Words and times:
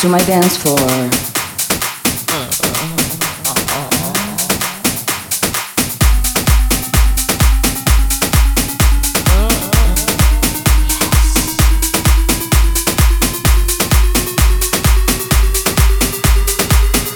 to 0.00 0.08
my 0.08 0.18
dance 0.24 0.56
floor. 0.56 0.78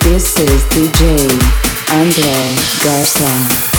This 0.02 0.38
is 0.40 0.62
DJ 0.68 1.30
Andre 1.90 2.34
Garça. 2.82 3.73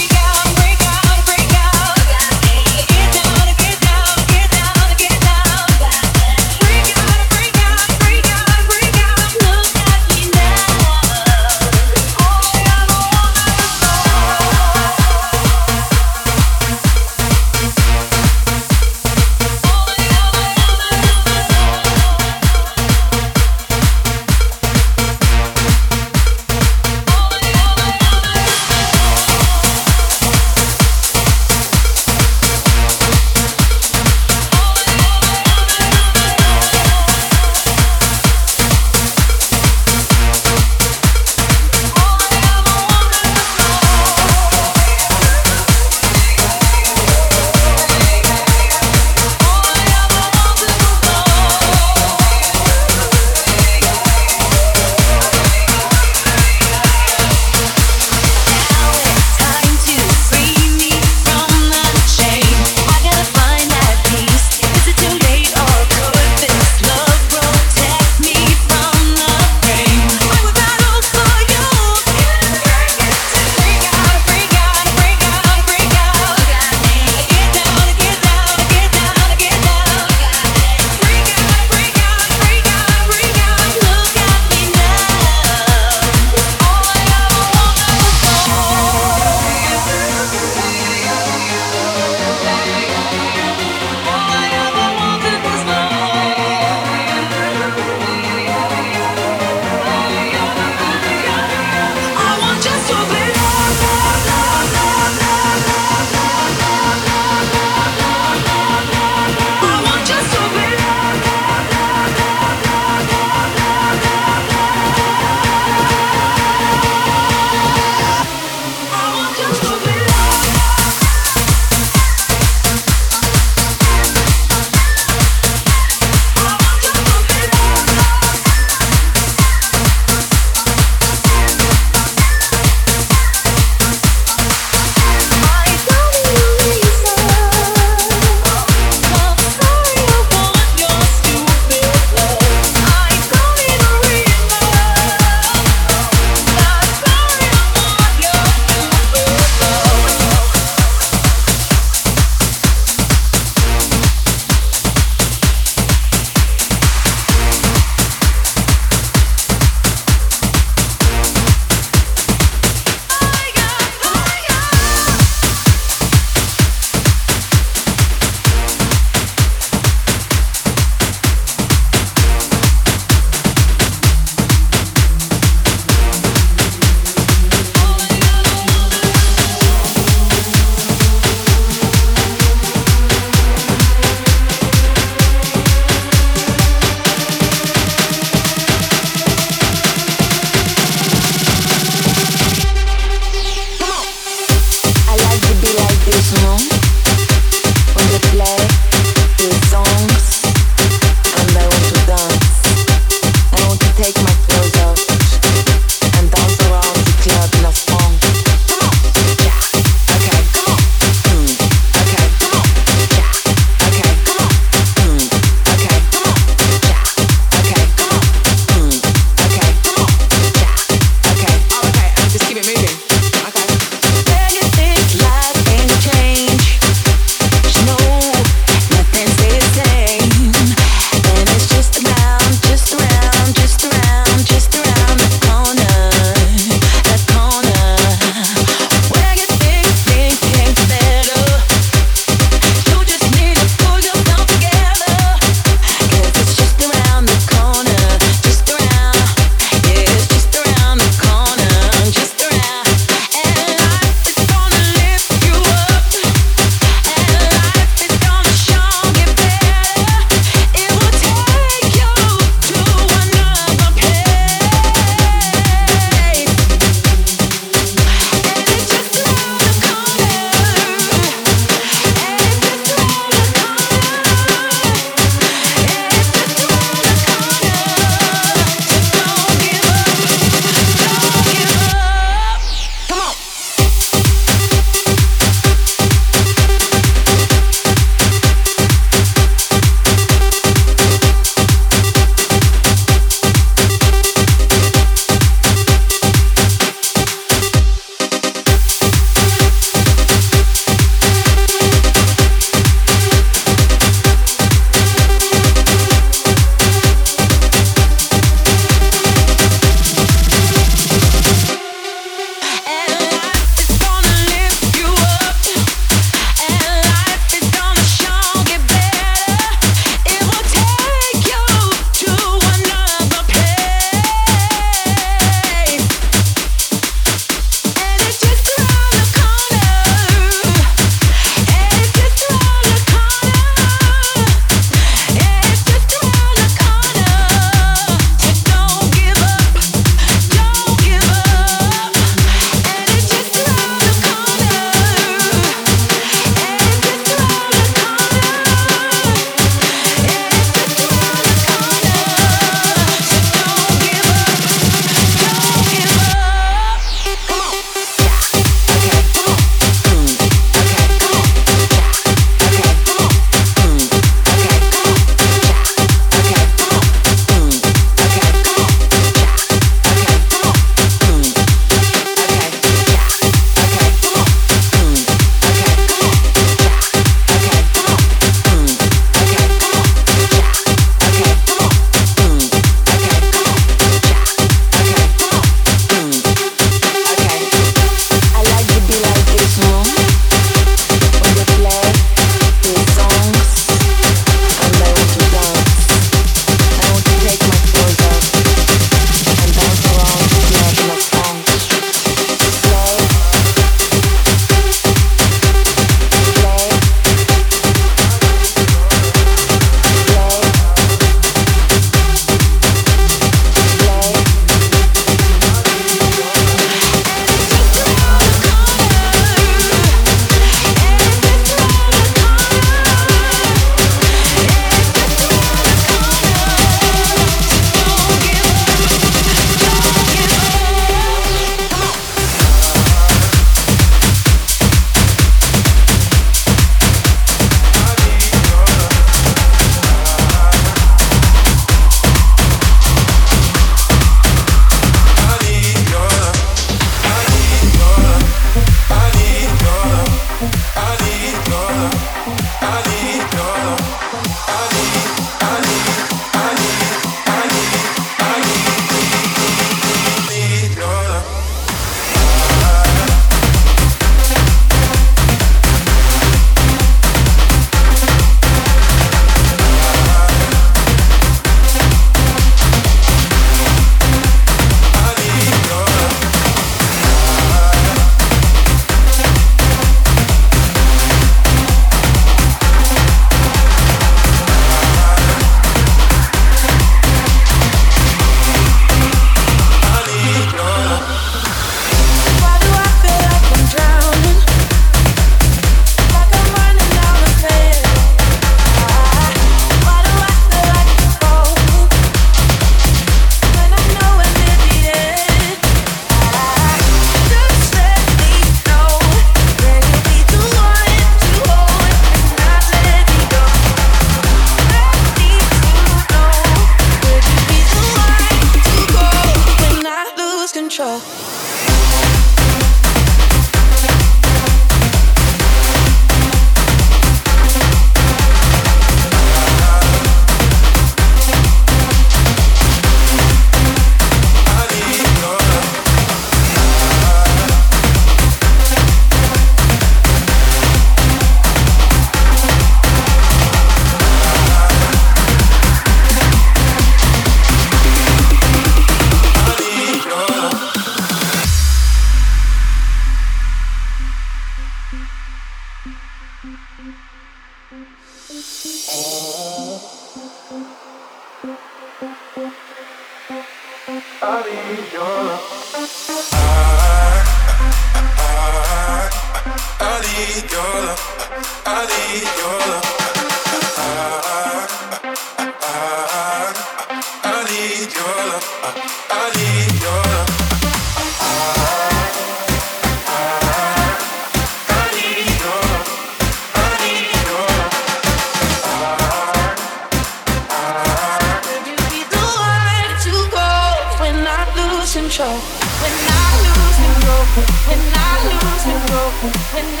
when 599.41 600.00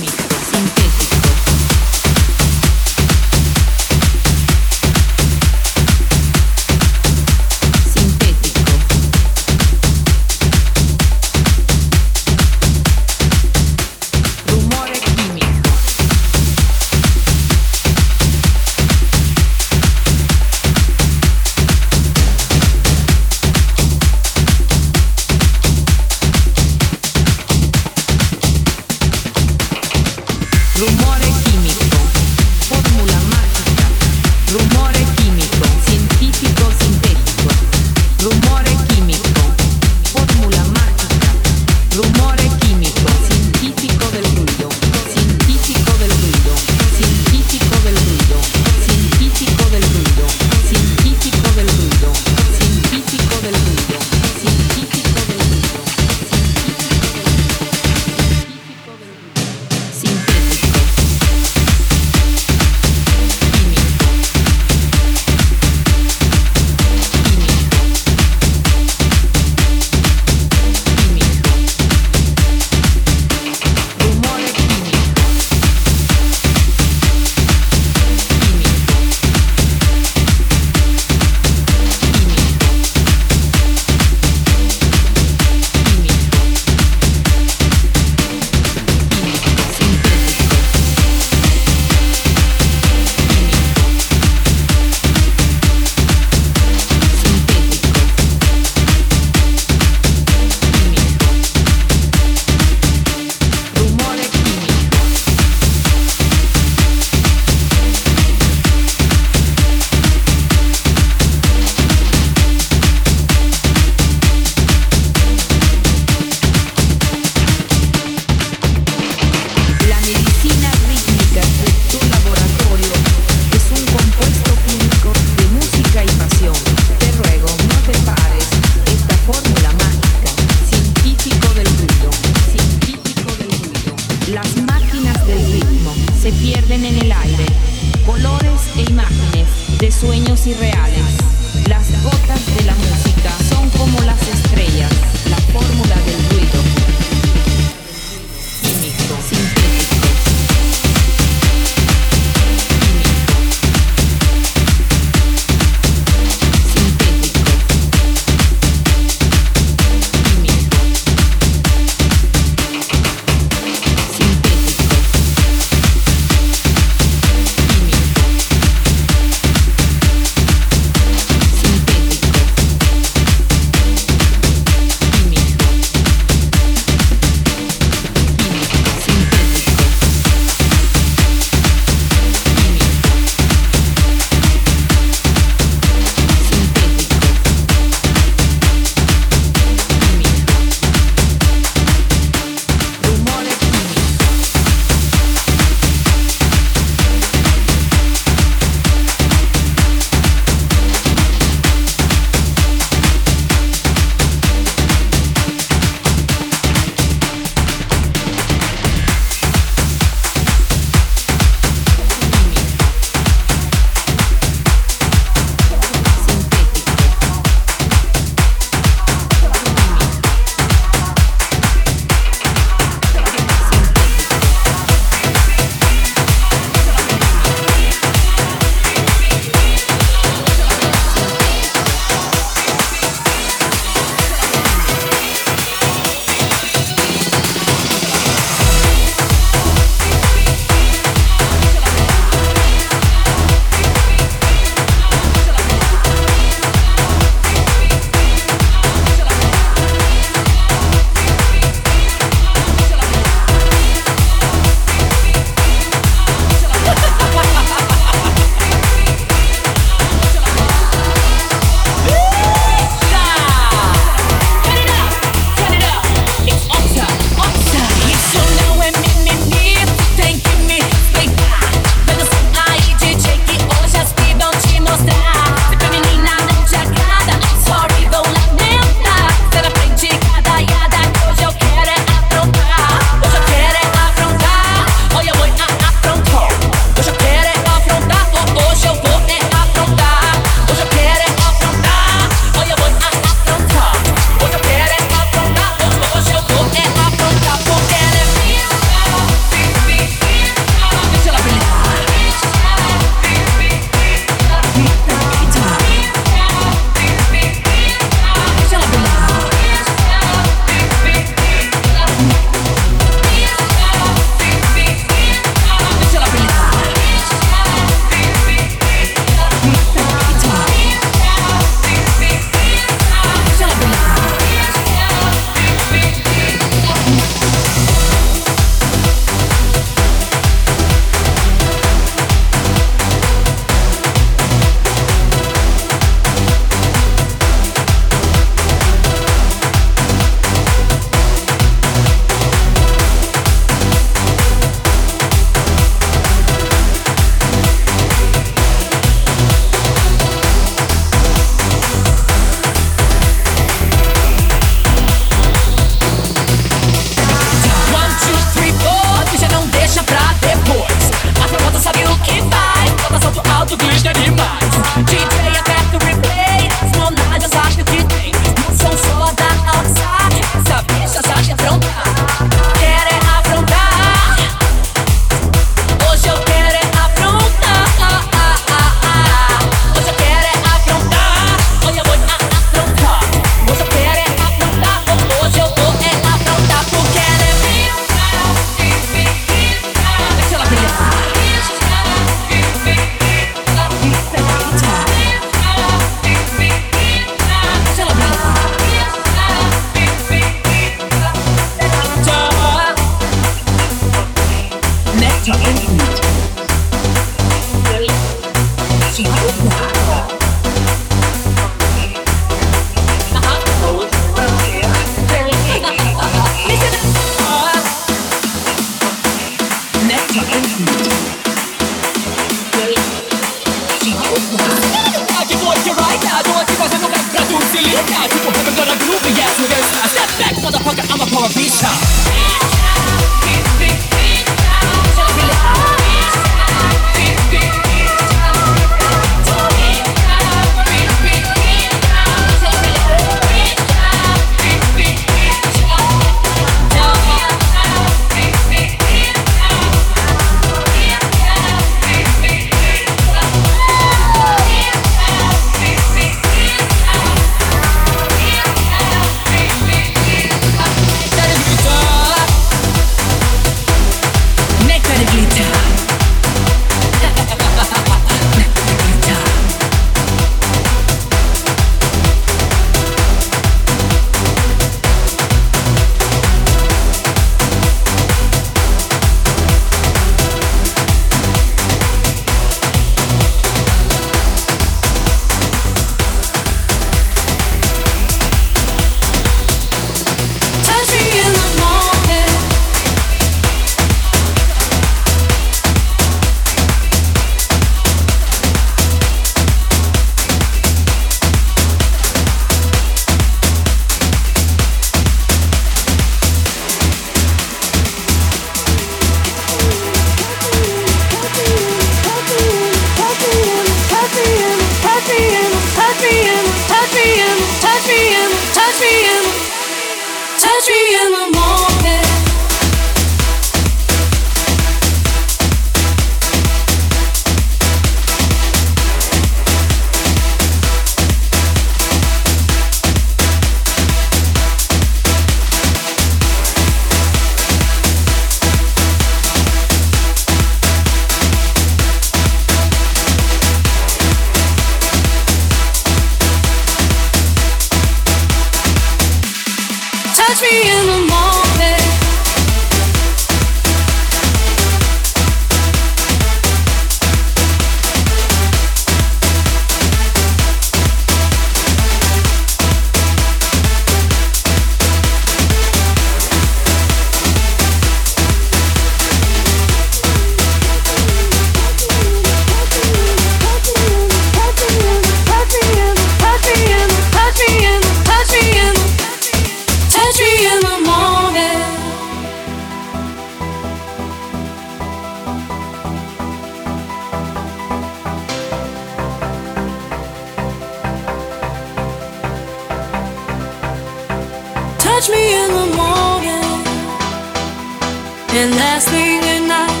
and 598.56 598.74
last 598.74 599.08
thing 599.10 599.40
at 599.54 599.62
night. 599.68 600.00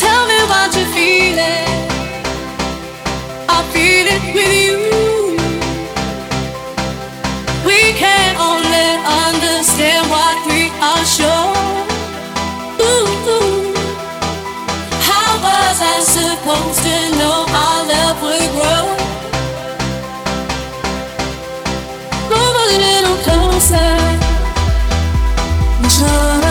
Tell 0.00 0.22
me 0.30 0.38
what 0.50 0.68
you're 0.74 0.92
feeling. 0.96 1.68
I 3.56 3.58
feel 3.72 4.06
it 4.16 4.22
with 4.34 4.54
you. 4.64 4.78
We 7.68 7.80
can 8.00 8.32
only 8.48 8.88
understand 9.26 10.08
what 10.08 10.36
we 10.48 10.72
are 10.88 11.04
sure. 11.16 11.52
Ooh, 12.80 13.32
ooh. 13.34 13.74
How 15.08 15.30
was 15.46 15.76
I 15.94 15.96
supposed 16.16 16.80
to 16.88 16.96
know 17.18 17.44
our 17.62 17.80
love 17.92 18.18
would 18.24 18.50
grow? 18.56 18.84
Move 22.30 22.56
a 22.64 22.68
little 22.84 23.18
closer 23.26 23.95
i 25.98 26.06
don't 26.06 26.36
time 26.36 26.45